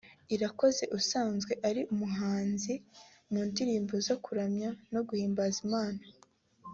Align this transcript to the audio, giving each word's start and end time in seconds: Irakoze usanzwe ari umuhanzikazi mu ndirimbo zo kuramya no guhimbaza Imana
Irakoze 0.35 0.83
usanzwe 0.99 1.53
ari 1.69 1.81
umuhanzikazi 1.93 2.73
mu 3.31 3.41
ndirimbo 3.49 3.93
zo 4.07 4.15
kuramya 4.23 4.69
no 4.93 5.01
guhimbaza 5.07 5.59
Imana 5.67 6.01